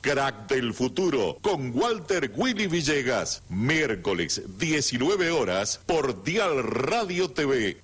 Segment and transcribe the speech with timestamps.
[0.00, 3.44] Crack del futuro con Walter Willy Villegas.
[3.48, 7.83] Miércoles 19 horas por Dial Radio TV.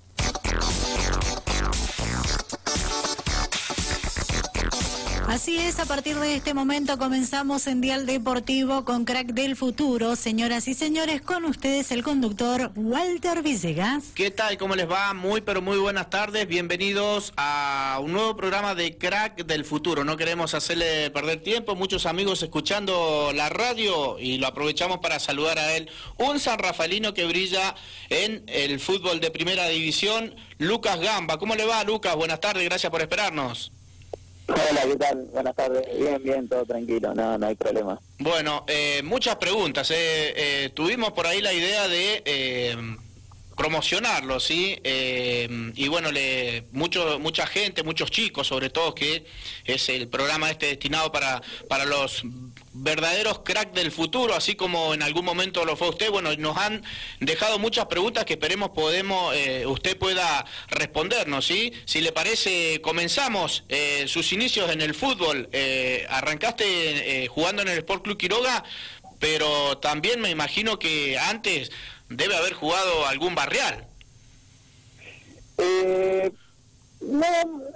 [5.41, 10.15] Así es, a partir de este momento comenzamos en Dial Deportivo con Crack del Futuro.
[10.15, 14.09] Señoras y señores, con ustedes el conductor Walter Villegas.
[14.15, 14.59] ¿Qué tal?
[14.59, 15.15] ¿Cómo les va?
[15.15, 16.47] Muy, pero muy buenas tardes.
[16.47, 20.05] Bienvenidos a un nuevo programa de Crack del Futuro.
[20.05, 21.75] No queremos hacerle perder tiempo.
[21.75, 25.89] Muchos amigos escuchando la radio y lo aprovechamos para saludar a él.
[26.19, 27.75] Un San Rafaelino que brilla
[28.11, 31.39] en el fútbol de primera división, Lucas Gamba.
[31.39, 32.15] ¿Cómo le va, Lucas?
[32.15, 33.73] Buenas tardes, gracias por esperarnos.
[34.51, 35.29] Hola, ¿qué tal?
[35.33, 35.87] Buenas tardes.
[35.97, 38.01] Bien, bien, todo tranquilo, no, no hay problema.
[38.19, 39.91] Bueno, eh, muchas preguntas.
[39.91, 40.33] Eh.
[40.37, 42.77] Eh, tuvimos por ahí la idea de eh,
[43.57, 44.79] promocionarlo, ¿sí?
[44.83, 49.25] Eh, y bueno, le, mucho, mucha gente, muchos chicos sobre todo, que
[49.65, 52.23] es el programa este destinado para, para los
[52.83, 56.11] verdaderos crack del futuro, así como en algún momento lo fue usted.
[56.11, 56.83] Bueno, nos han
[57.21, 61.73] dejado muchas preguntas que esperemos podemos, eh, usted pueda respondernos, ¿sí?
[61.85, 65.49] Si le parece, comenzamos eh, sus inicios en el fútbol.
[65.53, 66.65] Eh, arrancaste
[67.25, 68.65] eh, jugando en el Sport Club Quiroga,
[69.19, 71.71] pero también me imagino que antes
[72.09, 73.87] debe haber jugado algún barrial.
[75.59, 76.33] Eh,
[77.03, 77.27] no,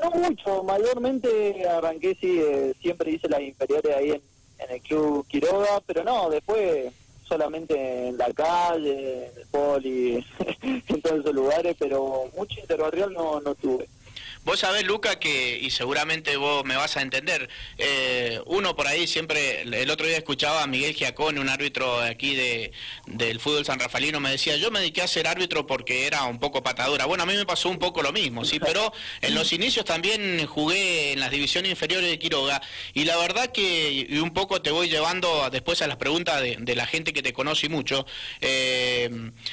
[0.03, 4.34] no mucho, mayormente arranqué, sí, eh, siempre hice las inferiores ahí en,
[4.65, 10.27] en el club Quiroga, pero no, después solamente en la calle, en el poli,
[10.63, 13.89] en todos esos lugares, pero mucho interbarrial no, no tuve.
[14.45, 19.07] Vos sabés, Luca, que, y seguramente vos me vas a entender, eh, uno por ahí
[19.07, 22.71] siempre, el otro día escuchaba a Miguel Giacone, un árbitro aquí de,
[23.07, 26.39] del fútbol san rafaelino, me decía, yo me dediqué a ser árbitro porque era un
[26.39, 27.07] poco patadura.
[27.07, 30.47] Bueno, a mí me pasó un poco lo mismo, sí, pero en los inicios también
[30.47, 32.61] jugué en las divisiones inferiores de Quiroga,
[32.93, 36.59] y la verdad que, y un poco te voy llevando después a las preguntas de,
[36.61, 38.05] de la gente que te conoce mucho,
[38.43, 39.09] eh,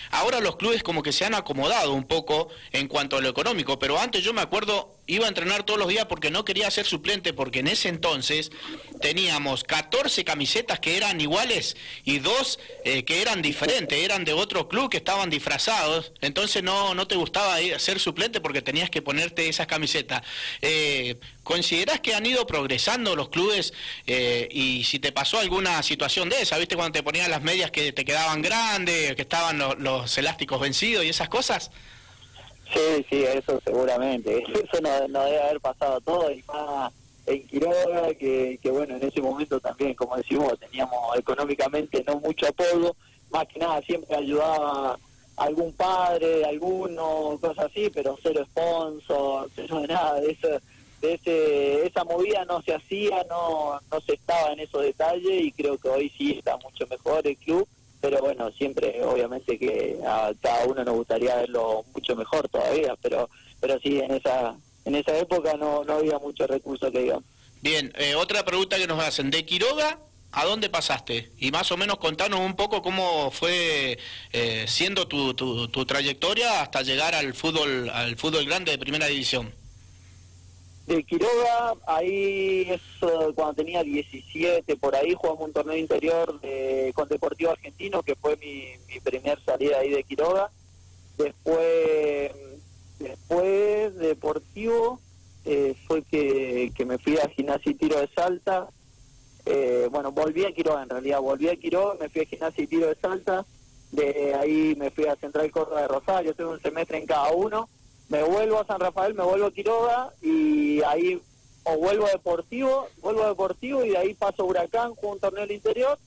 [0.09, 3.79] ahora los clubes como que se han acomodado un poco en cuanto a lo económico,
[3.79, 4.80] pero antes yo me acuerdo
[5.13, 8.51] iba a entrenar todos los días porque no quería ser suplente, porque en ese entonces
[9.01, 14.67] teníamos 14 camisetas que eran iguales y dos eh, que eran diferentes, eran de otro
[14.69, 19.49] club que estaban disfrazados, entonces no, no te gustaba ser suplente porque tenías que ponerte
[19.49, 20.21] esas camisetas.
[20.61, 23.73] Eh, ¿Considerás que han ido progresando los clubes
[24.07, 27.71] eh, y si te pasó alguna situación de esa, viste cuando te ponían las medias
[27.71, 31.71] que te quedaban grandes, que estaban lo- los elásticos vencidos y esas cosas?
[32.73, 34.43] Sí, sí, eso seguramente.
[34.53, 36.91] Eso no, no debe haber pasado todo y más
[37.25, 42.47] en Quiroga, que, que bueno, en ese momento también, como decimos, teníamos económicamente no mucho
[42.47, 42.95] apoyo,
[43.29, 44.97] más que nada siempre ayudaba
[45.37, 50.47] algún padre, alguno, cosas así, pero cero sponsor, cero de nada de eso.
[51.01, 55.51] De ese, esa movida no se hacía, no, no se estaba en esos detalles y
[55.51, 57.67] creo que hoy sí está mucho mejor el club
[58.01, 63.29] pero bueno, siempre obviamente que a cada uno nos gustaría verlo mucho mejor todavía, pero
[63.59, 67.23] pero sí, en esa en esa época no, no había muchos recursos que digamos.
[67.61, 69.99] Bien, eh, otra pregunta que nos hacen, ¿de Quiroga
[70.31, 71.31] a dónde pasaste?
[71.37, 73.99] Y más o menos contanos un poco cómo fue
[74.33, 79.05] eh, siendo tu, tu, tu trayectoria hasta llegar al fútbol, al fútbol grande de primera
[79.05, 79.53] división.
[80.91, 86.91] De Quiroga, ahí es eh, cuando tenía 17, por ahí jugamos un torneo interior de,
[86.93, 90.51] con Deportivo Argentino, que fue mi, mi primer salida ahí de Quiroga.
[91.17, 92.31] Después,
[92.99, 94.99] después Deportivo,
[95.45, 98.67] eh, fue que, que me fui a Gimnasia y Tiro de Salta.
[99.45, 102.67] Eh, bueno, volví a Quiroga en realidad, volví a Quiroga, me fui a Gimnasia y
[102.67, 103.45] Tiro de Salta.
[103.93, 107.69] De ahí me fui a Central Córdoba de Rosario, tuve un semestre en cada uno
[108.11, 111.19] me vuelvo a San Rafael, me vuelvo a Quiroga y ahí
[111.63, 115.19] o vuelvo a Deportivo, vuelvo a Deportivo y de ahí paso a Huracán, juego un
[115.21, 115.97] torneo del interior,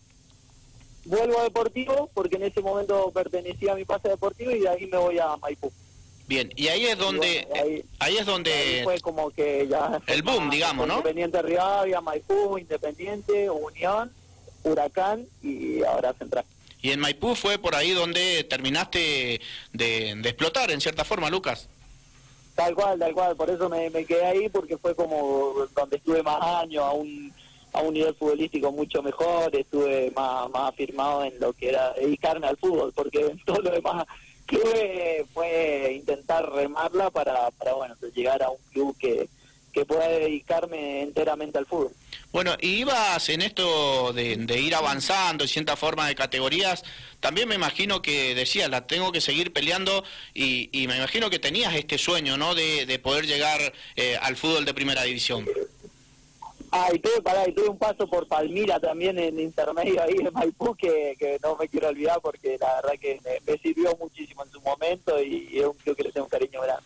[1.04, 4.86] vuelvo a Deportivo porque en ese momento pertenecía a mi pase deportivo y de ahí
[4.86, 5.72] me voy a Maipú.
[6.26, 10.00] Bien, y ahí es donde, bueno, ahí- ahí es donde Ahí fue como que ya...
[10.06, 10.94] el boom, digamos, ¿no?
[10.96, 14.10] Independiente Rivadavia, Maipú, Independiente, Unión,
[14.62, 16.44] Huracán y ahora Central.
[16.80, 19.40] Y en Maipú fue por ahí donde terminaste
[19.72, 21.68] de, de explotar, en cierta forma, Lucas.
[22.54, 26.40] Tal cual, tal cual, por eso me, quedé ahí porque fue como donde estuve más
[26.40, 27.32] años, a un,
[27.72, 32.46] a un nivel futbolístico mucho mejor, estuve más, más afirmado en lo que era dedicarme
[32.46, 34.06] al fútbol, porque en todo lo demás
[34.46, 39.28] clubes fue intentar remarla para, para bueno, llegar a un club que,
[39.74, 41.92] que pueda dedicarme enteramente al fútbol.
[42.32, 46.84] Bueno, y ibas en esto de, de ir avanzando en cierta forma de categorías,
[47.20, 51.38] también me imagino que decías, la tengo que seguir peleando y, y me imagino que
[51.38, 52.54] tenías este sueño, ¿no?
[52.54, 55.46] De, de poder llegar eh, al fútbol de primera división.
[56.70, 60.32] Ah, y tuve, pará, y tuve un paso por Palmira también en intermedio ahí en
[60.32, 64.44] Maipú que, que no me quiero olvidar porque la verdad que me, me sirvió muchísimo
[64.44, 66.84] en su momento y, y es un club que le tengo un cariño grande.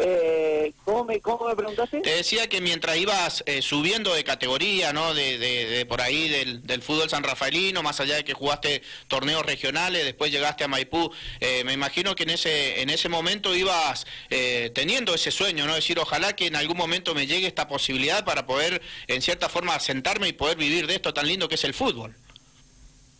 [0.00, 2.00] Eh, ¿cómo, me, ¿Cómo me preguntaste?
[2.00, 5.12] Te decía que mientras ibas eh, subiendo de categoría, ¿no?
[5.12, 8.82] De, de, de por ahí del, del, fútbol san rafaelino, más allá de que jugaste
[9.08, 11.10] torneos regionales, después llegaste a Maipú,
[11.40, 15.74] eh, me imagino que en ese en ese momento ibas eh, teniendo ese sueño, ¿no?
[15.74, 19.80] Decir, ojalá que en algún momento me llegue esta posibilidad para poder, en cierta forma,
[19.80, 22.14] sentarme y poder vivir de esto tan lindo que es el fútbol.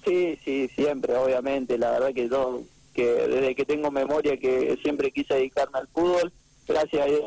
[0.05, 1.77] Sí, sí, siempre, obviamente.
[1.77, 2.63] La verdad que yo,
[2.95, 6.33] que desde que tengo memoria, que siempre quise dedicarme al fútbol
[6.69, 7.23] gracias a Dios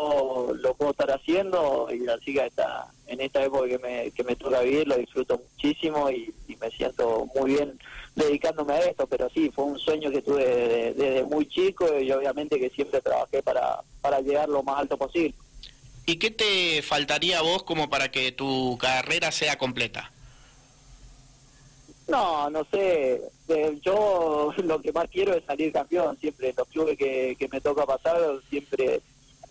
[0.59, 4.35] lo puedo estar haciendo y así que esta, en esta época que me, que me
[4.35, 7.79] toca vivir lo disfruto muchísimo y, y, me siento muy bien
[8.15, 12.11] dedicándome a esto, pero sí, fue un sueño que tuve desde, desde muy chico y
[12.11, 15.33] obviamente que siempre trabajé para, para llegar lo más alto posible.
[16.05, 20.11] ¿Y qué te faltaría a vos como para que tu carrera sea completa?
[22.07, 23.21] No, no sé.
[23.81, 26.17] Yo lo que más quiero es salir campeón.
[26.19, 29.01] Siempre en los clubes que, que me toca pasar, siempre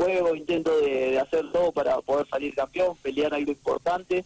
[0.01, 4.25] juego, intento de, de, hacer todo para poder salir campeón, pelear algo importante,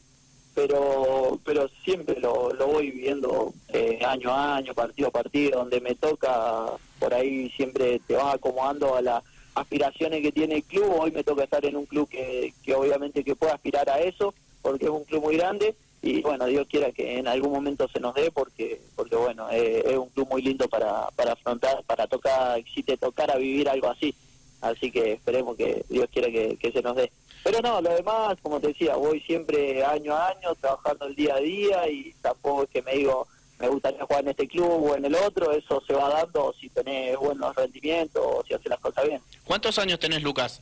[0.55, 5.81] pero pero siempre lo, lo voy viviendo eh, año a año, partido a partido, donde
[5.81, 6.67] me toca,
[6.99, 9.25] por ahí siempre te vas acomodando a las
[9.55, 13.25] aspiraciones que tiene el club, hoy me toca estar en un club que, que obviamente
[13.25, 16.93] que pueda aspirar a eso, porque es un club muy grande, y bueno, Dios quiera
[16.93, 20.43] que en algún momento se nos dé, porque porque bueno, eh, es un club muy
[20.43, 24.15] lindo para, para afrontar, para tocar, si te tocara vivir algo así
[24.65, 27.11] así que esperemos que Dios quiera que, se nos dé.
[27.43, 31.35] Pero no, lo demás, como te decía, voy siempre año a año trabajando el día
[31.35, 33.27] a día y tampoco es que me digo,
[33.59, 36.71] me gustaría jugar en este club o en el otro, eso se va dando si
[36.71, 39.21] tenés buenos rendimientos o si haces las cosas bien.
[39.45, 40.61] ¿Cuántos años tenés, Lucas?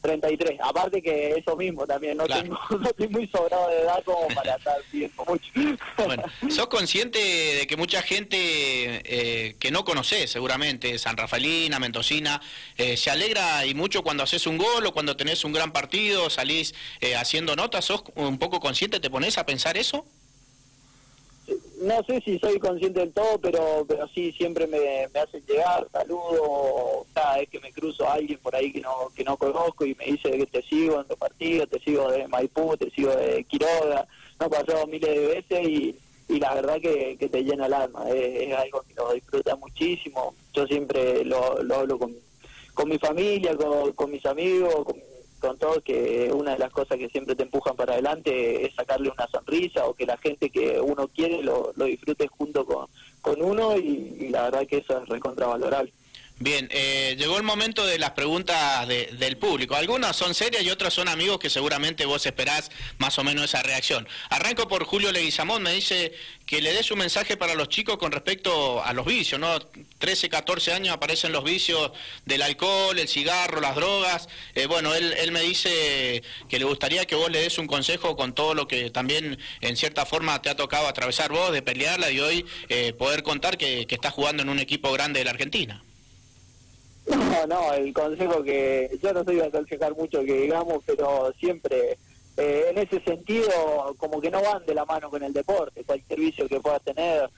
[0.00, 0.58] 33.
[0.62, 2.42] Aparte que eso mismo también, no, claro.
[2.42, 5.50] tengo, no estoy muy sobrado de edad como para estar viendo mucho.
[6.04, 12.40] Bueno, sos consciente de que mucha gente eh, que no conoces seguramente, San Rafaelina, Mendocina,
[12.76, 16.30] eh, se alegra y mucho cuando haces un gol o cuando tenés un gran partido,
[16.30, 20.04] salís eh, haciendo notas, ¿sos un poco consciente, te pones a pensar eso?
[21.80, 25.86] No sé si soy consciente del todo, pero pero sí siempre me, me hacen llegar,
[25.90, 29.86] saludo, cada vez que me cruzo a alguien por ahí que no que no conozco
[29.86, 33.14] y me dice que te sigo en tu partido, te sigo de Maipú, te sigo
[33.16, 34.06] de Quiroga,
[34.38, 35.96] no he pasado miles de veces y,
[36.28, 39.56] y la verdad que, que te llena el alma, es, es, algo que lo disfruta
[39.56, 42.14] muchísimo, yo siempre lo, lo hablo con,
[42.74, 44.96] con mi familia, con, con mis amigos, con
[45.40, 49.10] con todo que una de las cosas que siempre te empujan para adelante es sacarle
[49.10, 52.86] una sonrisa o que la gente que uno quiere lo, lo disfrute junto con,
[53.20, 55.92] con uno y, la verdad que eso es recontravalorable.
[56.42, 59.76] Bien, eh, llegó el momento de las preguntas de, del público.
[59.76, 63.62] Algunas son serias y otras son amigos que seguramente vos esperás más o menos esa
[63.62, 64.08] reacción.
[64.30, 66.14] Arranco por Julio Leguizamón, me dice
[66.46, 69.60] que le des un mensaje para los chicos con respecto a los vicios, ¿no?
[69.98, 71.92] 13, 14 años aparecen los vicios
[72.24, 74.30] del alcohol, el cigarro, las drogas.
[74.54, 78.16] Eh, bueno, él, él me dice que le gustaría que vos le des un consejo
[78.16, 82.10] con todo lo que también en cierta forma te ha tocado atravesar vos, de pelearla
[82.10, 85.32] y hoy eh, poder contar que, que estás jugando en un equipo grande de la
[85.32, 85.82] Argentina.
[87.10, 91.98] No, no, el consejo que yo no soy de aconsejar mucho que digamos, pero siempre
[92.36, 96.20] eh, en ese sentido como que no van de la mano con el deporte, cualquier
[96.20, 97.28] vicio que puedas tener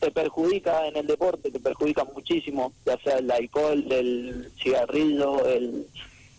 [0.00, 5.86] te perjudica en el deporte, te perjudica muchísimo, ya sea el alcohol, el cigarrillo, el,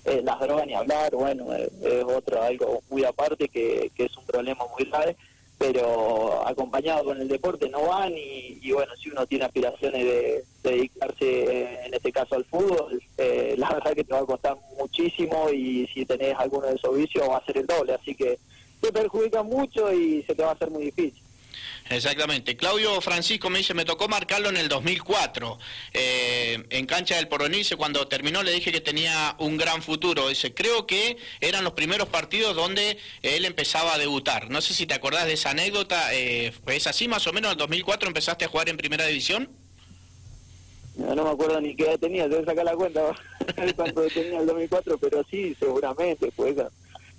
[0.06, 4.18] eh, las drogas ni hablar, bueno, es, es otro algo muy aparte que, que es
[4.18, 5.18] un problema muy grave
[5.60, 10.72] pero acompañado con el deporte no van y, bueno, si uno tiene aspiraciones de, de
[10.72, 14.58] dedicarse eh, en este caso al fútbol, eh, la verdad que te va a costar
[14.78, 18.40] muchísimo y si tenés alguno de esos vicios va a ser el doble, así que
[18.80, 21.22] te perjudica mucho y se te va a hacer muy difícil.
[21.90, 22.56] Exactamente.
[22.56, 25.58] Claudio Francisco me dice, me tocó marcarlo en el 2004,
[25.94, 30.30] eh, en cancha del Poronice, cuando terminó le dije que tenía un gran futuro.
[30.30, 34.52] Dice, creo que eran los primeros partidos donde él empezaba a debutar.
[34.52, 37.50] No sé si te acordás de esa anécdota, eh, ¿es así más o menos?
[37.50, 39.50] ¿En el 2004 empezaste a jugar en primera división?
[40.96, 43.16] No, no me acuerdo ni qué edad tenía, debo sacar la cuenta
[43.76, 46.56] cuánto tenía en el 2004, pero sí, seguramente, pues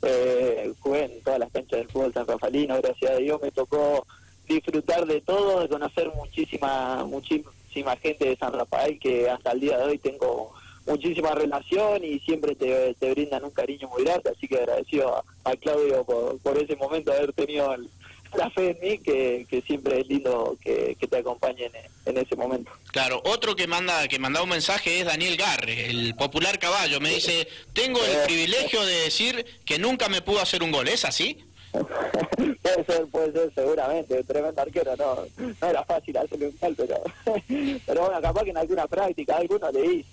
[0.03, 4.07] eh, jugué en todas las canchas del fútbol San Rafaelino, gracias a Dios me tocó
[4.55, 9.79] disfrutar de todo, de conocer muchísima, muchísima gente de San Rafael que hasta el día
[9.79, 10.53] de hoy tengo
[10.87, 15.51] muchísima relación y siempre te, te brindan un cariño muy grande, así que agradecido a,
[15.51, 17.89] a Claudio por, por, ese momento haber tenido el,
[18.37, 22.25] la fe en mí, que, que siempre es lindo que, que te acompañen en, en,
[22.25, 22.71] ese momento.
[22.93, 27.11] Claro, otro que manda que manda un mensaje es Daniel Garre, el popular caballo, me
[27.11, 31.39] dice, tengo el privilegio de decir que nunca me pudo hacer un gol, ¿es así?
[31.71, 35.19] Puede ser, puede ser seguramente, tremendo arquero, no,
[35.61, 37.03] no era fácil hacerle un gol, pero,
[37.87, 40.09] pero bueno, capaz que en alguna práctica alguno le hizo.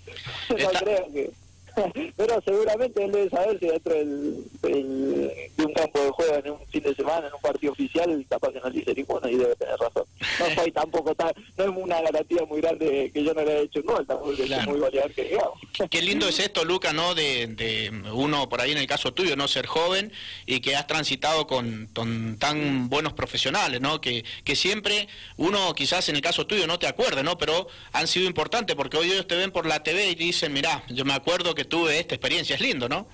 [0.50, 1.30] No creo que
[2.16, 6.66] pero seguramente él debe saber si dentro del, de un campo de juego en un
[6.68, 9.56] fin de semana, en un partido oficial, capaz que no le dice ninguno y debe
[9.56, 10.04] tener razón.
[10.38, 13.62] No soy tampoco tan, no es una garantía muy grande que yo no le haya
[13.62, 15.58] hecho un gol, tampoco es muy goleador que digamos.
[15.90, 17.14] Qué lindo es esto, Luca, ¿no?
[17.14, 20.12] De, de, uno, por ahí en el caso tuyo, no ser joven
[20.46, 24.00] y que has transitado con, con tan buenos profesionales, ¿no?
[24.00, 27.38] Que, que siempre uno, quizás en el caso tuyo, no te acuerde, ¿no?
[27.38, 30.84] Pero han sido importantes porque hoy ellos te ven por la TV y dicen, mirá,
[30.88, 33.06] yo me acuerdo que tuve esta experiencia, es lindo, ¿no?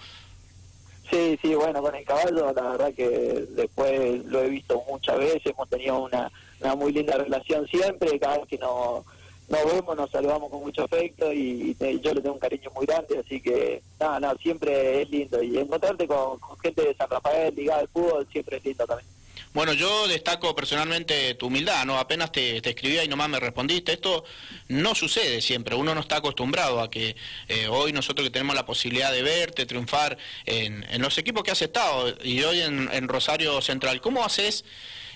[1.10, 3.08] Sí, sí, bueno, con el caballo la verdad que
[3.50, 6.30] después lo he visto muchas veces, hemos tenido una,
[6.60, 9.04] una muy linda relación siempre, cada vez que nos,
[9.48, 13.18] nos vemos nos saludamos con mucho afecto y, yo le tengo un cariño muy grande,
[13.18, 17.54] así que nada, no, siempre es lindo y encontrarte con, con gente de San Rafael
[17.54, 19.08] ligada al fútbol siempre es lindo también.
[19.54, 21.96] Bueno, yo destaco personalmente tu humildad, ¿no?
[22.00, 23.92] Apenas te, escribía y nomás me respondiste.
[23.92, 24.24] Esto
[24.66, 27.14] no sucede siempre, uno no está acostumbrado a que
[27.46, 31.62] eh, hoy nosotros que tenemos la posibilidad de verte, triunfar en, los equipos que has
[31.62, 34.64] estado y hoy en, Rosario Central, ¿cómo haces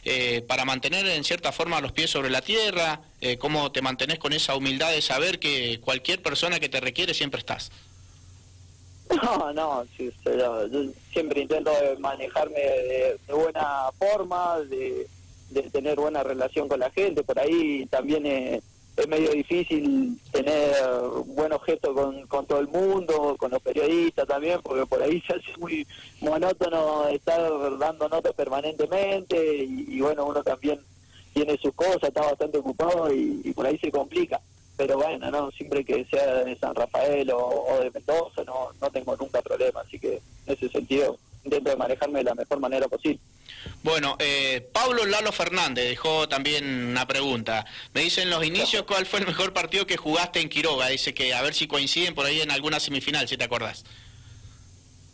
[0.04, 3.00] eh, para mantener en cierta forma los pies sobre la tierra?
[3.20, 7.12] Eh, ¿Cómo te mantenés con esa humildad de saber que cualquier persona que te requiere
[7.12, 7.72] siempre estás?
[9.22, 10.68] No, no, sí, yo,
[11.12, 15.08] siempre intento manejarme de, buena forma, de,
[15.72, 17.22] tener buena relación con la gente.
[17.22, 18.62] Por ahí también es,
[19.08, 20.74] medio difícil tener
[21.26, 25.34] buen objeto con, con todo el mundo, con los periodistas también, porque por ahí se
[25.34, 25.86] hace muy
[26.20, 30.80] monótono estar dando notas permanentemente y, bueno, uno también
[31.32, 34.40] tiene sus cosas, está bastante ocupado y por ahí se complica
[34.78, 39.16] pero bueno, no siempre que sea de San Rafael o, de Mendoza, no, no tengo
[39.16, 43.18] nunca problema, así que en ese sentido intento de manejarme de la mejor manera posible.
[43.82, 47.66] Bueno, eh, Pablo Lalo Fernández dejó también una pregunta.
[47.92, 50.86] Me dice en los inicios cuál fue el mejor partido que jugaste en Quiroga.
[50.88, 53.84] Dice que a ver si coinciden por ahí en alguna semifinal, si te acordás.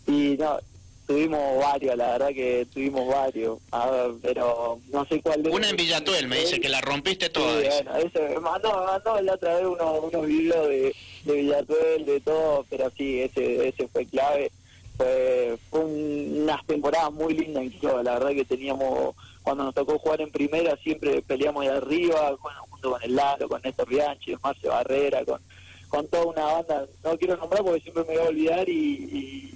[0.07, 0.59] Y no,
[1.07, 5.69] tuvimos varios, la verdad que tuvimos varios, a ver, pero no sé cuál de Una
[5.69, 7.61] en Villatuel, me dice que la rompiste toda.
[7.61, 7.79] Sí,
[8.13, 12.65] bueno, me mandó, mandó la otra vez unos, unos videos de, de Villatuel, de todo,
[12.71, 14.51] pero sí, ese, ese fue clave.
[14.97, 20.21] Fue, fue unas temporadas muy lindas en la verdad que teníamos, cuando nos tocó jugar
[20.21, 24.69] en primera, siempre peleamos de arriba, bueno, junto con el Lalo, con Néstor Bianchi, Marce
[24.69, 25.41] Barrera, con,
[25.89, 29.55] con toda una banda, no quiero nombrar porque siempre me voy a olvidar y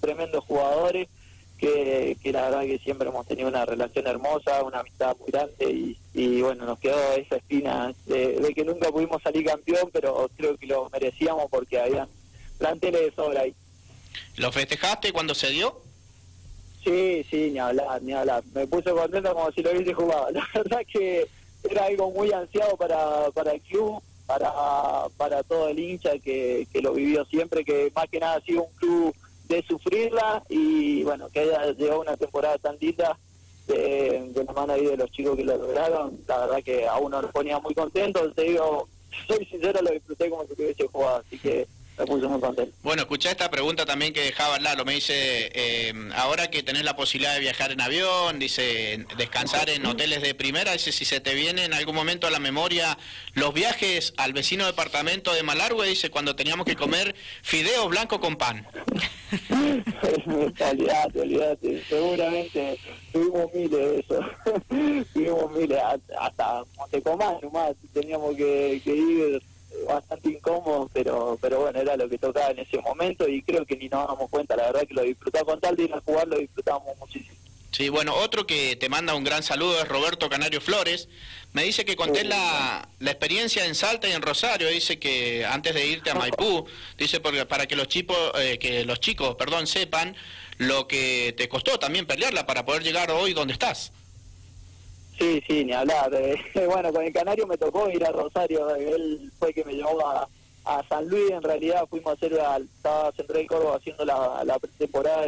[0.00, 1.08] tremendos jugadores
[1.58, 5.96] que, que la verdad que siempre hemos tenido una relación hermosa, una amistad muy grande
[6.14, 10.66] y, bueno, nos quedó esa espina de, que nunca pudimos salir campeón, pero creo que
[10.66, 12.08] lo merecíamos porque había
[12.58, 13.54] planteles de sobra ahí.
[14.36, 15.80] ¿Lo festejaste cuando se dio?
[16.84, 18.42] Sí, sí, ni hablar, ni hablar.
[18.54, 20.30] Me puse contento como si lo hubiese jugado.
[20.32, 21.26] La verdad que
[21.68, 24.52] era algo muy ansiado para, para el club, para,
[25.16, 28.62] para todo el hincha que, que lo vivió siempre, que más que nada ha sido
[28.62, 29.14] un club
[29.48, 33.18] de sufrirla y bueno, que haya llegado una temporada tan linda
[33.66, 36.96] de, de la mano ahí de los chicos que lo lograron, la verdad que a
[36.98, 38.88] uno nos ponía muy contento, te digo,
[39.26, 41.66] soy sincero, lo disfruté como si hubiese jugado, así que
[42.82, 44.84] bueno, escuché esta pregunta también que dejaba Lalo.
[44.84, 49.84] Me dice, eh, ahora que tenés la posibilidad de viajar en avión, dice, descansar en
[49.84, 52.96] hoteles de primera, dice, si se te viene en algún momento a la memoria
[53.34, 58.36] los viajes al vecino departamento de Malargüe, dice, cuando teníamos que comer fideo blanco con
[58.36, 58.66] pan.
[60.02, 61.82] olvídate, olvídate.
[61.88, 62.78] Seguramente
[63.12, 64.20] tuvimos miles de eso.
[65.12, 65.78] tuvimos miles,
[66.20, 69.42] hasta Montecomán nomás teníamos que, que ir
[69.86, 73.76] bastante incómodo, pero pero bueno, era lo que tocaba en ese momento y creo que
[73.76, 76.28] ni nos damos cuenta, la verdad que lo disfrutaba con tal de ir a jugar,
[76.28, 77.38] lo disfrutábamos muchísimo.
[77.70, 81.08] Sí, bueno, otro que te manda un gran saludo es Roberto Canario Flores.
[81.52, 84.68] Me dice que conté la, la, experiencia en Salta y en Rosario.
[84.68, 86.66] Dice que antes de irte a Maipú,
[86.96, 90.16] dice porque para que los chicos, eh, que los chicos, perdón, sepan
[90.56, 93.92] lo que te costó también pelearla para poder llegar hoy donde estás.
[95.18, 96.14] Sí, sí, ni hablar.
[96.14, 98.74] Eh, bueno, con el Canario me tocó ir a Rosario.
[98.76, 100.28] Él fue que me llevó a,
[100.88, 101.30] San Luis.
[101.30, 105.26] En realidad fuimos a hacer, estaba Central Córdoba haciendo la, la temporada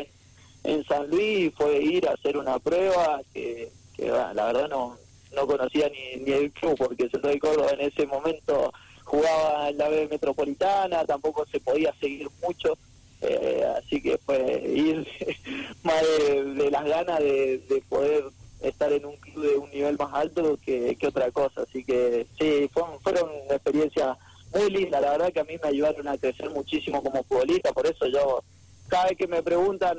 [0.65, 1.53] en, San Luis.
[1.57, 4.97] Fue ir a hacer una prueba que, la verdad no,
[5.35, 8.73] no conocía ni, ni el club porque Central Córdoba en ese momento
[9.05, 12.77] jugaba en la B Metropolitana, tampoco se podía seguir mucho.
[13.23, 15.07] Eh, así que fue ir
[15.83, 18.25] más de, las ganas de poder
[18.61, 21.63] estar en un club de un nivel más alto que, otra cosa.
[21.63, 24.17] Así que sí, fueron, fueron una experiencia
[24.53, 25.01] muy linda.
[25.01, 27.73] La verdad que a mí me ayudaron a crecer muchísimo como futbolista.
[27.73, 28.43] Por eso yo,
[28.89, 29.99] cada vez que me preguntan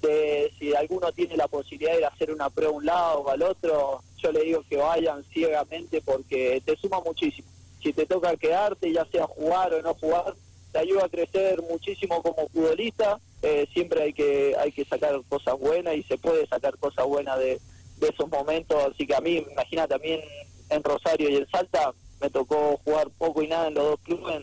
[0.00, 3.42] de si alguno tiene la posibilidad de hacer una prueba a un lado o al
[3.42, 7.48] otro, yo le digo que vayan ciegamente porque te suma muchísimo.
[7.82, 10.34] Si te toca quedarte, ya sea jugar o no jugar,
[10.72, 13.20] te ayuda a crecer muchísimo como futbolista.
[13.42, 17.38] Eh, siempre hay que hay que sacar cosas buenas y se puede sacar cosas buenas
[17.38, 17.60] de,
[18.00, 18.76] esos momentos.
[18.92, 20.20] Así que a mí, imagina también
[20.68, 24.36] en Rosario y en Salta, me tocó jugar poco y nada en los dos clubes,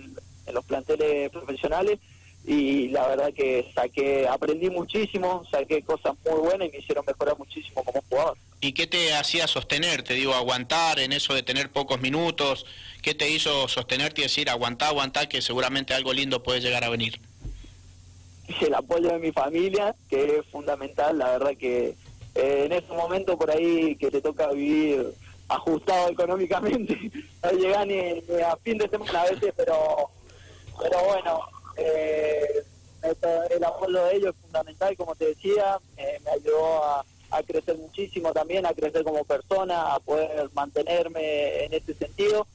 [0.45, 1.99] en los planteles profesionales
[2.45, 7.37] y la verdad que saqué, aprendí muchísimo, saqué cosas muy buenas y me hicieron mejorar
[7.37, 8.37] muchísimo como jugador.
[8.59, 10.03] ¿Y qué te hacía sostener?
[10.03, 12.65] Te digo, aguantar en eso de tener pocos minutos.
[13.01, 16.89] ¿Qué te hizo sostenerte y decir, aguantá, aguantá, que seguramente algo lindo puede llegar a
[16.89, 17.19] venir?
[18.61, 21.95] El apoyo de mi familia, que es fundamental, la verdad que
[22.35, 25.13] eh, en ese momento por ahí que te toca vivir
[25.47, 26.97] ajustado económicamente,
[27.43, 27.99] no llega ni,
[28.41, 30.09] a fin de semana a veces, pero,
[30.81, 31.41] pero bueno,
[31.77, 32.63] eh,
[33.49, 37.05] el apoyo de ellos es fundamental, como te decía, eh, me ayudó a,
[37.47, 42.45] crecer muchísimo también, a crecer como persona, a poder mantenerme en ese sentido.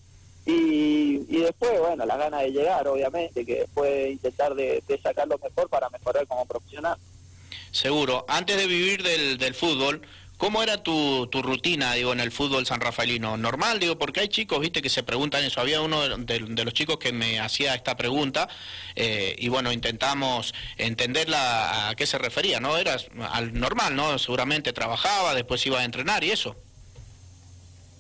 [0.51, 5.69] Y, después, bueno, la ganas de llegar, obviamente, que después intentar de, sacar lo mejor
[5.69, 6.97] para mejorar como profesional.
[7.71, 8.25] Seguro.
[8.29, 10.01] Antes de vivir del, del fútbol,
[10.39, 13.37] ¿Cómo era tu, tu rutina, digo, en el fútbol san rafaelino?
[13.37, 15.61] ¿Normal, digo, porque hay chicos, viste, que se preguntan eso?
[15.61, 18.49] Había uno de, los chicos que me hacía esta pregunta
[18.95, 22.77] eh, y, bueno, intentamos entenderla a qué se refería, ¿no?
[22.77, 22.99] Era
[23.33, 24.17] al normal, ¿no?
[24.21, 26.55] Seguramente trabajaba, después iba a entrenar y eso.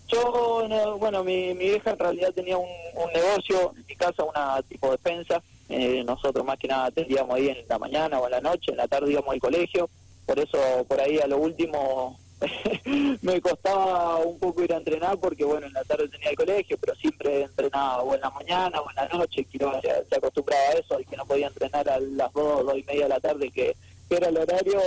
[0.09, 2.67] Yo, bueno, mi, mi hija en realidad tenía un,
[3.15, 5.43] negocio, en mi casa una tipo de defensa.
[5.69, 8.79] Eh, nosotros más que nada atendíamos ahí en la mañana o en la noche, en
[8.79, 9.91] la tarde íbamos al colegio.
[10.25, 12.19] Por eso, por ahí a lo último
[13.23, 16.79] me costaba un poco ir a entrenar porque, bueno, en la tarde tenía el colegio,
[16.79, 19.45] pero siempre entrenaba o en la mañana o en la noche.
[19.51, 22.79] Quiero, se, se acostumbraba a eso, al que no podía entrenar a las dos, dos
[22.79, 23.77] y media de la tarde, que,
[24.11, 24.81] era el horario.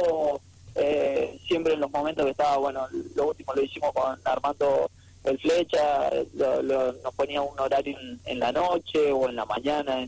[0.73, 4.89] Eh, siempre en los momentos que estaba, bueno, lo último lo hicimos con Armando
[5.23, 10.07] el Flecha, nos ponía un horario en, la noche o en la mañana,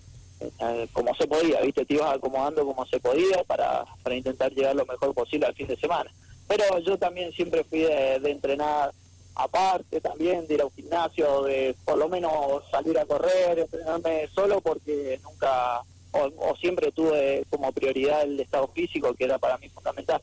[0.91, 1.85] como se podía, ¿viste?
[1.85, 5.67] Te ibas acomodando como se podía para, para intentar llegar lo mejor posible al fin
[5.67, 6.11] de semana.
[6.47, 8.93] Pero yo también siempre fui de, entrenar
[9.35, 14.27] aparte también, de ir a un gimnasio, de por lo menos salir a correr, entrenarme
[14.33, 19.69] solo porque nunca o, siempre tuve como prioridad el estado físico que era para mí
[19.69, 20.21] fundamental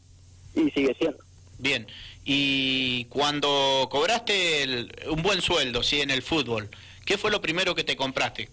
[0.55, 1.19] y sigue siendo.
[1.61, 1.87] Bien,
[2.25, 6.71] y cuando cobraste un buen sueldo, sí, en el fútbol,
[7.05, 8.49] ¿qué fue lo primero que te compraste?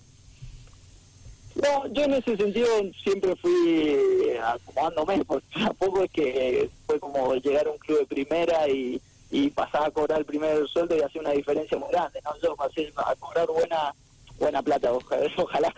[1.56, 2.68] No, yo en ese sentido
[3.02, 8.68] siempre fui acomodándome, porque tampoco es que fue como llegar a un club de primera
[8.68, 12.32] y, y pasar a cobrar el primer sueldo y hacer una diferencia muy grande, ¿no?
[12.42, 13.94] Yo pasé a cobrar buena
[14.38, 15.74] buena plata, ojalá, ojalá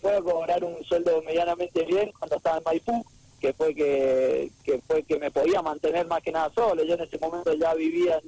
[0.00, 3.04] pueda cobrar un sueldo medianamente bien cuando estaba en Maipú,
[3.42, 6.84] que fue que, que fue que me podía mantener más que nada solo.
[6.84, 8.20] Yo en ese momento ya vivía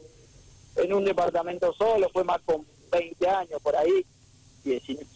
[0.76, 4.04] en, en un departamento solo, fue más con 20 años por ahí,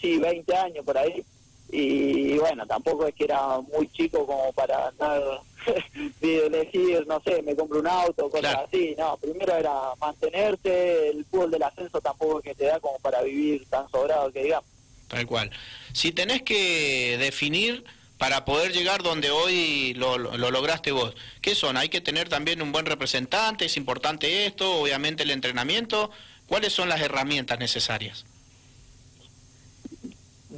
[0.00, 1.24] sí, 20 años por ahí.
[1.70, 5.20] Y, bueno, tampoco es que era muy chico como para andar
[6.20, 8.94] de elegir, no sé, me compro un auto, cosas así.
[8.96, 13.20] No, primero era mantenerte, el fútbol del ascenso tampoco es que te da como para
[13.22, 14.70] vivir tan sobrado que digamos.
[15.08, 15.50] Tal cual.
[15.92, 17.84] Si tenés que definir
[18.18, 21.14] para poder llegar donde hoy lo, lo, lograste vos.
[21.40, 21.76] ¿Qué son?
[21.76, 26.10] Hay que tener también un buen representante, es importante esto, obviamente el entrenamiento.
[26.46, 28.24] ¿Cuáles son las herramientas necesarias?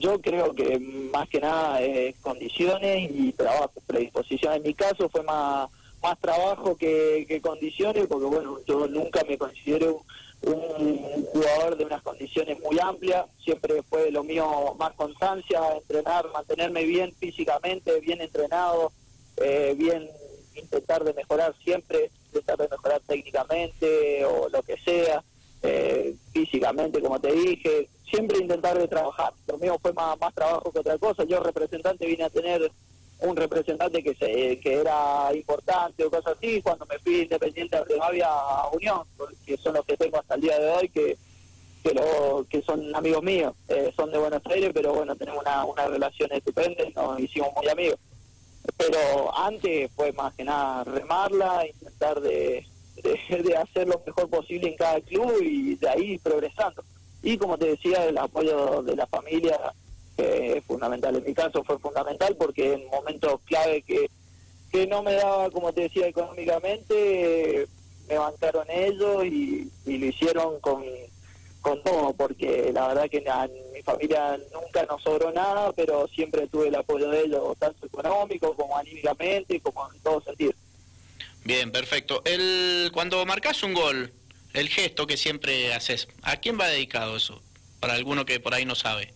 [0.00, 0.78] yo creo que
[1.12, 4.54] más que nada es condiciones y trabajo, predisposición.
[4.54, 5.68] En mi caso fue más
[6.02, 10.02] más trabajo que, condiciones, porque bueno, yo nunca me considero
[10.42, 16.84] un jugador de unas condiciones muy amplias, siempre fue lo mío más constancia, entrenar, mantenerme
[16.84, 18.92] bien físicamente, bien entrenado,
[19.36, 20.08] eh, bien
[20.54, 25.22] intentar de mejorar siempre, intentar de mejorar técnicamente o lo que sea,
[25.62, 29.32] eh, físicamente, como te dije, siempre intentar de trabajar.
[29.46, 31.24] Lo mío fue más, más trabajo que otra cosa.
[31.24, 32.70] Yo representante vine a tener
[33.22, 36.60] un representante que se, que era importante o cosas así.
[36.62, 39.02] Cuando me fui independiente de Rivadavia a Unión,
[39.44, 41.16] que son los que tengo hasta el día de hoy, que
[41.82, 45.64] que, lo, que son amigos míos, eh, son de Buenos Aires, pero bueno, tenemos una,
[45.64, 47.98] una relación estupenda nos hicimos muy amigos.
[48.76, 52.66] Pero antes fue más que nada remarla, intentar de,
[53.02, 56.84] de hacer lo mejor posible en cada club y de ahí progresando.
[57.22, 59.58] Y como te decía, el apoyo de la familia
[60.66, 61.16] fundamental.
[61.16, 64.10] En mi caso fue fundamental porque en momentos clave que,
[64.70, 67.66] que no me daba, como te decía, económicamente,
[68.08, 70.84] me bancaron ellos y, lo hicieron con,
[71.60, 76.46] con todo, porque la verdad que mi mi familia nunca nos sobró nada, pero siempre
[76.48, 80.52] tuve el apoyo de ellos, tanto económico como anímicamente, como en todo sentido.
[81.44, 82.22] Bien, perfecto.
[82.24, 84.12] El, cuando marcas un gol,
[84.52, 87.40] el gesto que siempre haces, ¿a quién va dedicado eso?
[87.78, 89.14] Para alguno que por ahí no sabe.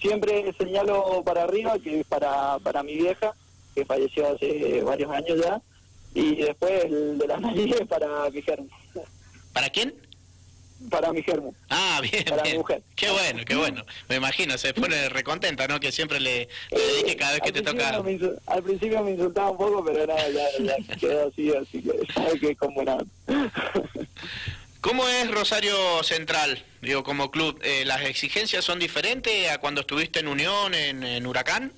[0.00, 3.34] Siempre señalo para arriba, que es para, para mi vieja,
[3.74, 5.60] que falleció hace varios años ya,
[6.14, 8.68] y después el de la nariz para mi germo.
[9.52, 9.94] ¿Para quién?
[10.90, 11.52] Para mi germo.
[11.70, 12.58] Ah, bien, Para mi bien.
[12.60, 12.82] mujer.
[12.94, 13.84] Qué bueno, qué bueno.
[14.08, 15.80] Me imagino, se pone recontenta, ¿no?
[15.80, 18.00] Que siempre le, le dedique cada vez que te toca.
[18.46, 22.38] al principio me insultaba un poco, pero nada, ya, ya quedó así, así que sabe
[22.38, 23.04] que es como nada.
[24.80, 26.64] ¿Cómo es Rosario Central?
[26.80, 31.72] Digo, como club, eh, ¿las exigencias son diferentes a cuando estuviste en Unión, en, Huracán?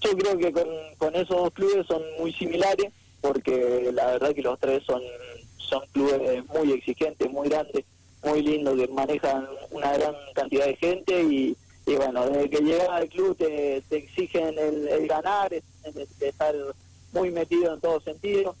[0.00, 0.52] Yo creo que
[0.98, 5.02] con, esos dos clubes son muy similares, porque la verdad que los tres son,
[5.56, 7.84] son clubes muy exigentes, muy grandes,
[8.22, 12.88] muy lindos, que manejan una gran cantidad de gente y, y bueno, desde que llegas
[12.90, 15.64] al club te, te exigen el, el ganar, es-
[16.18, 16.54] de estar
[17.12, 18.54] muy metido en todo sentido.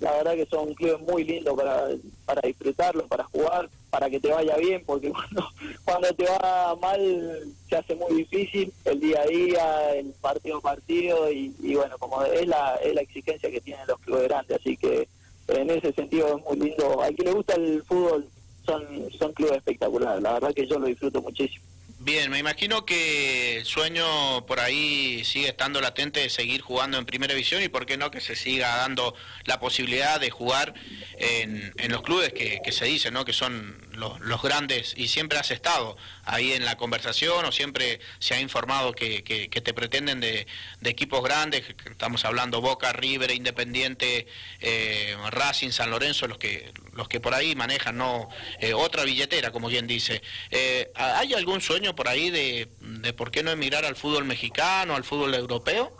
[0.00, 1.88] La verdad que son clubes muy lindos para,
[2.24, 5.48] para disfrutarlos, para jugar, para que te vaya bien, porque cuando,
[5.84, 10.62] cuando te va mal se hace muy difícil el día a día, el partido a
[10.62, 14.58] partido, y, y bueno, como es la, es la exigencia que tienen los clubes grandes,
[14.58, 15.06] así que
[15.48, 17.02] en ese sentido es muy lindo.
[17.02, 18.26] Al que le gusta el fútbol
[18.64, 18.84] son,
[19.18, 21.64] son clubes espectaculares, la verdad que yo lo disfruto muchísimo.
[22.02, 27.04] Bien, me imagino que el sueño por ahí sigue estando latente de seguir jugando en
[27.04, 30.72] primera división y por qué no que se siga dando la posibilidad de jugar
[31.18, 33.26] en, en los clubes que, que se dice, ¿no?
[33.26, 38.00] Que son los, los grandes y siempre has estado ahí en la conversación o siempre
[38.18, 40.46] se ha informado que, te pretenden de,
[40.80, 44.26] de equipos grandes, estamos hablando Boca, River, Independiente,
[44.60, 48.28] eh, Racing, San Lorenzo, los que los que por ahí manejan no
[48.60, 50.22] Eh, otra billetera, como quien dice.
[50.50, 54.94] Eh, ¿Hay algún sueño por ahí de, de por qué no emigrar al fútbol mexicano,
[54.96, 55.92] al fútbol europeo?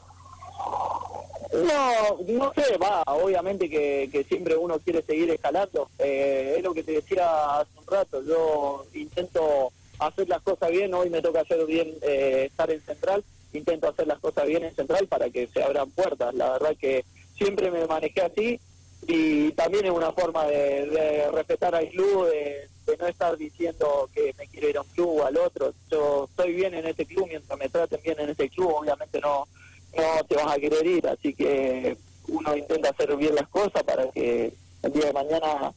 [1.53, 5.91] No, no sé, va, obviamente que, que siempre uno quiere seguir escalando.
[5.99, 10.95] Eh, es lo que te decía hace un rato, yo intento hacer las cosas bien,
[10.95, 14.75] hoy me toca hacer bien eh, estar en Central, intento hacer las cosas bien en
[14.77, 16.33] Central para que se abran puertas.
[16.35, 17.05] La verdad que
[17.37, 18.61] siempre me manejé así
[19.07, 24.09] y también es una forma de, de respetar al club, de, de no estar diciendo
[24.15, 25.75] que me quiero ir a un club o al otro.
[25.91, 29.49] Yo estoy bien en este club, mientras me traten bien en este club, obviamente no
[29.97, 31.97] no te vas a querer ir, así que
[32.29, 35.73] uno intenta hacer bien las cosas para que el día de mañana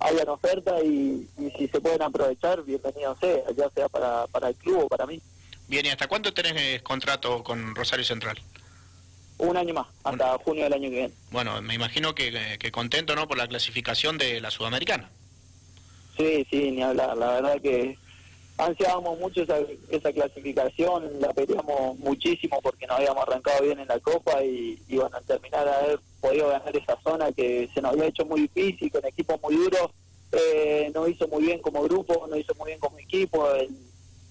[0.00, 4.54] hayan ofertas y, y si se pueden aprovechar, bienvenido sea, ya sea para, para el
[4.56, 5.20] club o para mí.
[5.66, 8.38] Bien, ¿y hasta cuándo tenés eh, contrato con Rosario Central?
[9.38, 11.14] Un año más, hasta junio del año que viene.
[11.30, 13.28] Bueno, me imagino que, que contento, ¿no?
[13.28, 15.10] Por la clasificación de la Sudamericana.
[16.16, 17.96] Sí, sí, ni hablar, la verdad que
[18.58, 24.42] ansiábamos mucho esa, clasificación, la peleamos muchísimo porque nos habíamos arrancado bien en la Copa
[24.44, 28.24] y, y bueno, terminar de haber podido ganar esa zona que se nos había hecho
[28.26, 29.90] muy difícil, con equipos muy duros,
[30.32, 33.70] eh, nos hizo muy bien como grupo, nos hizo muy bien como equipo, el,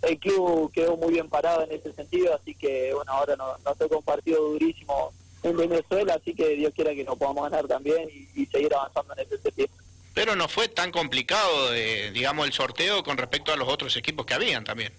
[0.01, 3.77] el club quedó muy bien parado en ese sentido, así que bueno, ahora nos, nos
[3.77, 5.13] toca un partido durísimo
[5.43, 9.19] en Venezuela, así que Dios quiera que nos podamos ganar también y seguir avanzando en
[9.19, 9.69] ese sentido.
[10.17, 14.25] Pero no fue tan complicado, eh, digamos, el sorteo con respecto a los otros equipos
[14.25, 14.91] que habían también.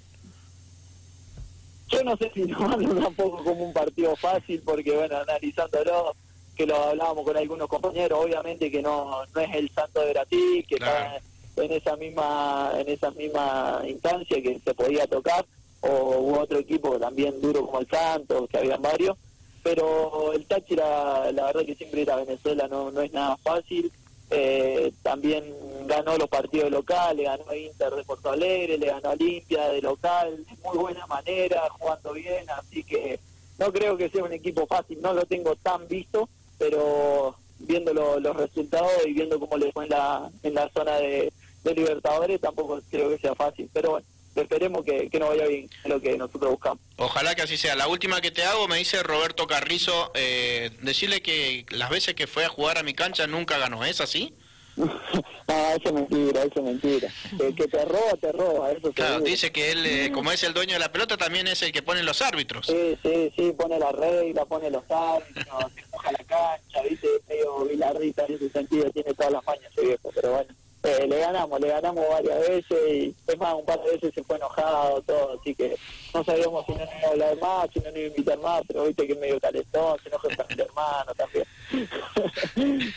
[1.88, 6.14] Yo no sé si nos hablan tampoco como un partido fácil, porque bueno, analizándolo,
[6.54, 10.64] que lo hablábamos con algunos compañeros, obviamente que no, no es el Santo de Brasil,
[10.68, 11.16] que Claro.
[11.16, 15.44] está en esa misma en esa misma instancia que se podía tocar,
[15.80, 15.88] o
[16.20, 19.18] u otro equipo también duro como el Santos, que habían varios,
[19.64, 23.90] pero el Táchira, la verdad que siempre ir a Venezuela no, no es nada fácil,
[24.30, 25.44] eh, también
[25.86, 30.44] ganó los partidos locales, ganó Inter de Porto Alegre, le ganó a Olimpia de local,
[30.44, 33.18] de muy buena manera, jugando bien, así que
[33.58, 38.20] no creo que sea un equipo fácil, no lo tengo tan visto, pero viendo lo-
[38.20, 41.32] los resultados y viendo cómo le fue en la, en la zona de,
[41.64, 45.68] de Libertadores, tampoco creo que sea fácil, pero bueno, esperemos que, que nos vaya bien,
[45.84, 46.78] es lo que nosotros buscamos.
[46.96, 47.74] Ojalá que así sea.
[47.74, 52.26] La última que te hago me dice Roberto Carrizo, eh, decirle que las veces que
[52.26, 54.34] fue a jugar a mi cancha nunca ganó, ¿es así?
[54.78, 54.86] no,
[55.76, 57.12] eso es mentira, eso es mentira.
[57.40, 60.54] El que te roba, te roba, eso Claro, dice que él, eh, como es el
[60.54, 62.66] dueño de la pelota, también es el que pone los árbitros.
[62.66, 67.64] Sí, sí, sí, pone la regla, pone los árbitros, se moja la cancha, viste, medio
[67.64, 71.60] bilardita en ese sentido, tiene todas las mañas ese viejo, pero bueno, eh, le ganamos,
[71.60, 75.38] le ganamos varias veces y es más, un par de veces se fue enojado, todo,
[75.40, 75.76] así que
[76.14, 78.38] no sabíamos si no nos iba a hablar más, si no nos iba a invitar
[78.38, 81.46] más, pero viste que es medio calentón, se enoja con el hermano también.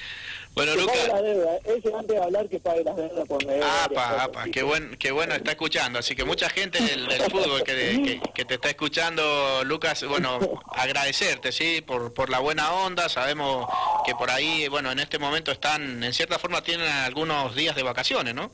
[0.54, 1.66] Bueno, que pague deudas.
[1.66, 3.66] Ese antes de hablar que pague las deudas por medio.
[3.66, 6.00] Apa, apa, qué, buen, qué bueno está escuchando.
[6.00, 10.40] Así que mucha gente del, del fútbol que, que, que te está escuchando, Lucas, bueno,
[10.76, 11.82] agradecerte, ¿sí?
[11.82, 13.08] Por, por la buena onda.
[13.08, 13.68] Sabemos
[14.06, 17.84] que por ahí, bueno, en este momento están, en cierta forma, tienen algunos días de
[17.84, 18.52] vacaciones, ¿no?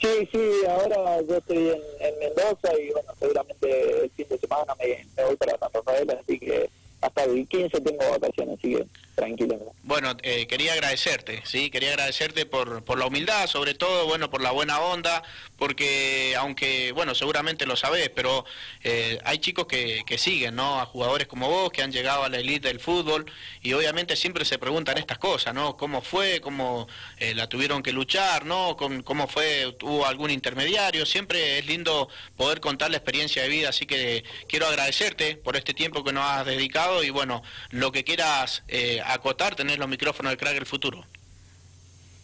[0.00, 4.74] Sí, sí, ahora yo estoy en, en Mendoza y bueno, seguramente el fin de semana
[4.78, 8.86] me, me voy para San Rafael, así que hasta el 15 tengo vacaciones, así que
[9.18, 9.74] tranquilo.
[9.82, 14.40] Bueno, eh, quería agradecerte, sí, quería agradecerte por, por la humildad, sobre todo, bueno, por
[14.40, 15.22] la buena onda,
[15.56, 18.44] porque aunque, bueno, seguramente lo sabés, pero
[18.84, 20.80] eh, hay chicos que, que siguen, ¿no?
[20.80, 23.26] A jugadores como vos, que han llegado a la elite del fútbol,
[23.62, 25.76] y obviamente siempre se preguntan estas cosas, ¿no?
[25.76, 26.40] ¿Cómo fue?
[26.40, 26.86] ¿Cómo
[27.18, 28.46] eh, la tuvieron que luchar?
[28.46, 28.76] ¿No?
[28.76, 29.74] ¿Cómo, ¿Cómo fue?
[29.82, 31.04] ¿Hubo algún intermediario?
[31.06, 35.74] Siempre es lindo poder contar la experiencia de vida, así que quiero agradecerte por este
[35.74, 40.32] tiempo que nos has dedicado y bueno, lo que quieras eh, acotar, tenés los micrófonos
[40.32, 41.04] de Crack el Futuro.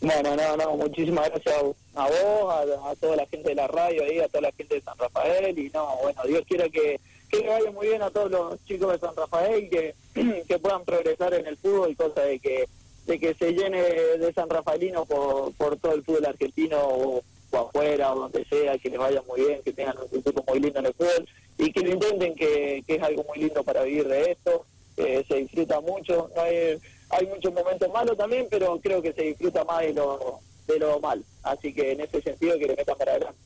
[0.00, 4.04] Bueno, no, no, muchísimas gracias a vos, a, a, toda la gente de la radio
[4.04, 7.38] ahí, a toda la gente de San Rafael y no, bueno, Dios quiera que, que
[7.38, 9.94] le vaya muy bien a todos los chicos de San Rafael, que,
[10.48, 12.68] que puedan progresar en el fútbol cosa de que
[13.06, 17.58] de que se llene de San Rafaelino por, por todo el fútbol argentino o, o
[17.58, 20.78] afuera o donde sea, que les vaya muy bien, que tengan un futuro muy lindo
[20.78, 24.08] en el fútbol y que lo intenten, que, que es algo muy lindo para vivir
[24.08, 24.64] de esto,
[24.96, 26.78] que se disfruta mucho, no hay,
[27.10, 31.00] hay muchos momentos malos también, pero creo que se disfruta más de lo, de lo
[31.00, 33.38] mal, así que en ese sentido que le metan para adelante.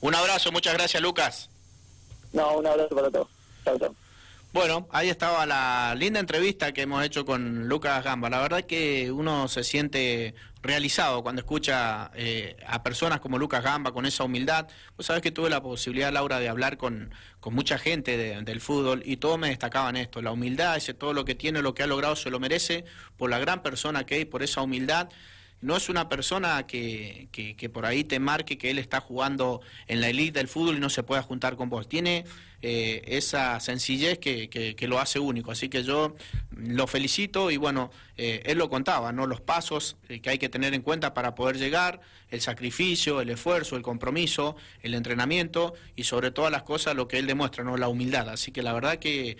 [0.00, 1.50] Un abrazo, muchas gracias Lucas.
[2.32, 3.28] No, un abrazo para todos.
[3.64, 3.94] Chao, chao.
[4.52, 8.30] Bueno, ahí estaba la linda entrevista que hemos hecho con Lucas Gamba.
[8.30, 13.92] La verdad que uno se siente realizado cuando escucha eh, a personas como Lucas Gamba
[13.92, 14.66] con esa humildad.
[14.96, 18.60] Vos sabés que tuve la posibilidad, Laura, de hablar con, con mucha gente de, del
[18.60, 21.82] fútbol y todos me destacaban esto, la humildad, ese todo lo que tiene, lo que
[21.82, 22.84] ha logrado, se lo merece
[23.18, 25.10] por la gran persona que es, por esa humildad
[25.60, 29.62] no es una persona que, que, que, por ahí te marque que él está jugando
[29.86, 31.88] en la elite del fútbol y no se pueda juntar con vos.
[31.88, 32.26] Tiene
[32.66, 35.50] eh, esa sencillez que, que, lo hace único.
[35.50, 36.16] Así que yo
[36.56, 39.26] lo felicito y bueno, eh, él lo contaba, ¿no?
[39.26, 42.00] Los pasos eh, que hay que tener en cuenta para poder llegar,
[42.30, 47.18] el sacrificio, el esfuerzo, el compromiso, el entrenamiento y sobre todas las cosas lo que
[47.18, 47.76] él demuestra, ¿no?
[47.76, 48.30] La humildad.
[48.30, 49.36] Así que la verdad que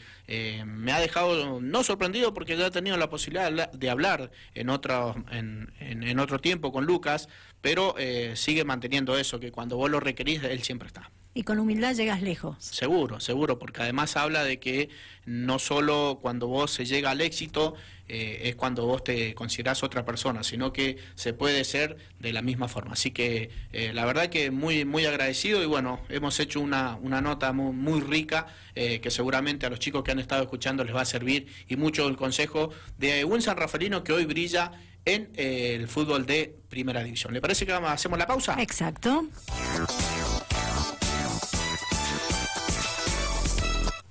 [0.66, 5.14] me ha dejado no sorprendido porque ya he tenido la posibilidad de hablar en otro,
[5.30, 7.30] en, en, en otro tiempo con Lucas,
[7.62, 7.94] pero
[8.34, 11.10] sigue manteniendo eso, que cuando vos lo requerís, él siempre está.
[11.35, 12.57] Y con humildad llegas lejos.
[12.61, 14.88] Seguro, seguro, porque además habla de que
[15.27, 17.75] no solo cuando vos se llega al éxito
[18.07, 22.42] eh, es cuando vos te considerás otra persona, sino que se puede ser de la
[22.42, 22.92] misma forma.
[22.92, 27.20] Así que eh, la verdad que muy, muy agradecido y bueno, hemos hecho una, una
[27.20, 30.94] nota muy, muy rica eh, que seguramente a los chicos que han estado escuchando les
[30.94, 34.73] va a servir y mucho el consejo de un San Rafaelino que hoy brilla
[35.07, 37.33] en el fútbol de primera división.
[37.33, 38.57] ¿Le parece que vamos, hacemos la pausa?
[38.61, 39.27] Exacto.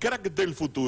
[0.03, 0.73] Crack del futuro.